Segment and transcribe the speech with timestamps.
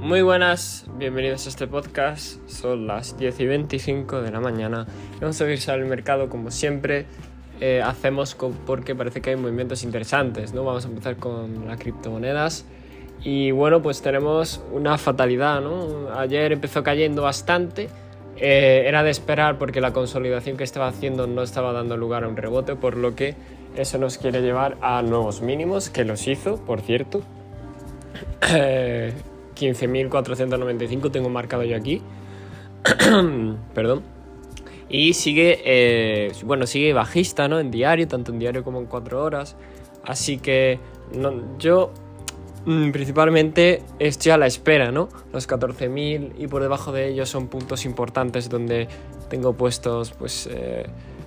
[0.00, 2.40] Muy buenas, bienvenidos a este podcast.
[2.48, 4.86] Son las 10 y 25 de la mañana.
[5.20, 7.04] Vamos a revisar el mercado como siempre.
[7.60, 8.34] Eh, hacemos
[8.66, 10.54] porque parece que hay movimientos interesantes.
[10.54, 10.64] ¿no?
[10.64, 12.64] Vamos a empezar con las criptomonedas.
[13.22, 15.60] Y bueno, pues tenemos una fatalidad.
[15.60, 16.08] ¿no?
[16.18, 17.90] Ayer empezó cayendo bastante.
[18.38, 22.28] Eh, era de esperar porque la consolidación que estaba haciendo no estaba dando lugar a
[22.28, 23.34] un rebote, por lo que
[23.76, 27.20] eso nos quiere llevar a nuevos mínimos, que los hizo, por cierto.
[29.60, 32.02] 15.495 tengo marcado yo aquí.
[33.74, 34.02] Perdón.
[34.88, 37.60] Y sigue, eh, bueno, sigue bajista, ¿no?
[37.60, 39.56] En diario, tanto en diario como en 4 horas.
[40.04, 40.80] Así que
[41.58, 41.92] yo
[42.64, 45.08] mm, principalmente estoy a la espera, ¿no?
[45.32, 48.88] Los 14.000 y por debajo de ellos son puntos importantes donde
[49.28, 50.86] tengo puestos, pues, eh,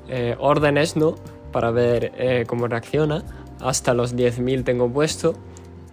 [0.09, 1.15] eh, órdenes, ¿no?
[1.53, 3.23] Para ver cómo reacciona.
[3.61, 5.35] Hasta los 10.000 tengo puesto.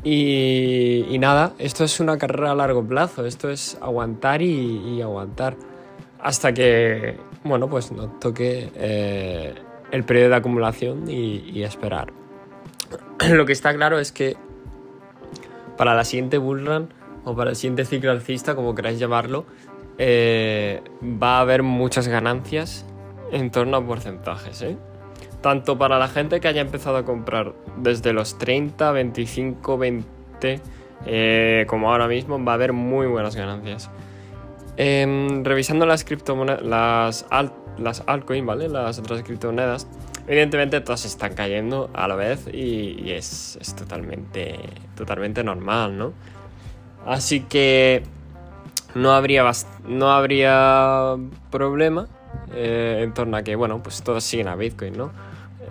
[0.03, 5.57] Y, nada, esto es una carrera a largo plazo, esto es aguantar y, aguantar
[6.21, 9.55] hasta que, bueno, pues nos toque eh,
[9.91, 12.13] el periodo de acumulación y, esperar.
[13.31, 14.37] Lo que está claro es que
[15.77, 16.93] para la siguiente bullrun
[17.25, 19.45] o para el siguiente ciclo alcista, como queráis llamarlo,
[19.99, 22.87] eh, va a haber muchas ganancias
[23.33, 24.79] en torno a porcentajes, ¿eh?
[25.41, 30.61] Tanto para la gente que haya empezado a comprar desde los 30, 25, 20,
[31.67, 33.91] como ahora mismo, va a haber muy buenas ganancias.
[34.77, 37.27] Em, revisando las criptomonedas, las,
[37.79, 38.69] las altcoins, ¿vale?
[38.69, 39.87] Las otras criptomonedas,
[40.27, 44.59] evidentemente todas están cayendo a la vez y, es, totalmente,
[44.97, 46.13] totalmente normal, ¿no?
[47.07, 48.03] Así que
[48.95, 49.51] no habría,
[49.87, 51.17] no habría
[51.51, 52.09] problema
[52.55, 55.11] eh, en torno a que, bueno, pues todos siguen a Bitcoin, ¿no?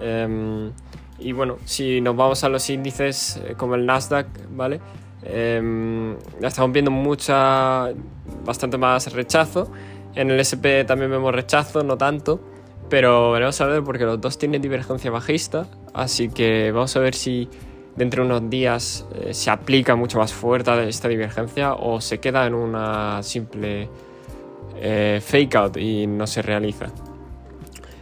[0.01, 0.71] Em,
[1.19, 4.79] y bueno, si nos vamos a los índices eh, como el Nasdaq, ¿vale?
[5.23, 7.89] Eh, estamos viendo mucha,
[8.45, 9.71] bastante más rechazo.
[10.15, 12.39] En el SP también vemos rechazo, no tanto.
[12.89, 15.67] Pero veremos a ver porque los dos tienen divergencia bajista.
[15.93, 17.49] Así que vamos a ver si
[17.95, 22.47] dentro de unos días eh, se aplica mucho más fuerte esta divergencia o se queda
[22.47, 23.89] en una simple
[24.77, 26.87] eh, fake out y no se realiza.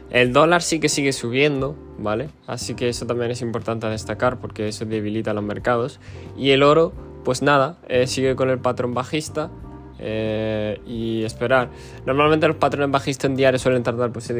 [0.09, 2.29] El dólar sí que sigue subiendo, ¿vale?
[2.45, 6.00] Así que eso también es importante destacar porque eso debilita los mercados.
[6.38, 6.94] Y el oro,
[7.25, 9.51] pues nada, eh, sigue con el patrón bajista
[10.00, 11.69] eh, y esperar.
[12.06, 14.31] Normalmente los patrones bajistas en diario suelen tardar, pues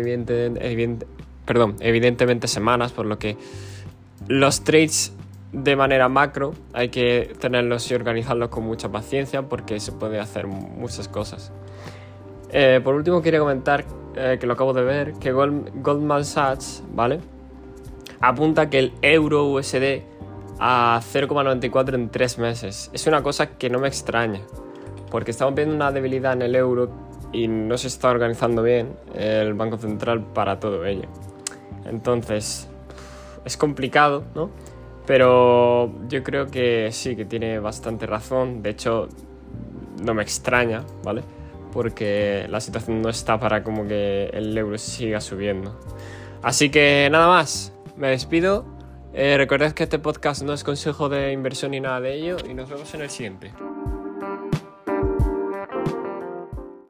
[1.46, 3.38] perdón, evidentemente semanas, por lo que
[4.28, 5.14] los trades
[5.52, 10.48] de manera macro hay que tenerlos y organizarlos con mucha paciencia porque se puede hacer
[10.48, 11.52] muchas cosas.
[12.50, 13.86] Eh, por último, quería comentar
[14.16, 17.20] eh, que lo acabo de ver, que Goldman Sachs, ¿vale?
[18.20, 20.02] Apunta que el euro USD
[20.60, 22.90] a 0,94 en 3 meses.
[22.94, 24.42] Es una cosa que no me extraña,
[25.12, 26.90] porque estamos viendo una debilidad en el euro
[27.32, 31.08] y no se está organizando bien el Banco Central para todo ello.
[31.86, 32.68] Entonces,
[33.46, 34.50] es complicado, ¿no?
[35.06, 38.62] Pero yo creo que sí, que tiene bastante razón.
[38.62, 39.08] De hecho,
[40.04, 41.24] no me extraña, ¿vale?
[41.72, 45.80] Porque la situación no está para como que el euro siga subiendo.
[46.42, 48.66] Así que nada más, me despido.
[49.14, 52.54] Eh, recordad que este podcast no es consejo de inversión ni nada de ello y
[52.54, 53.52] nos vemos en el siguiente.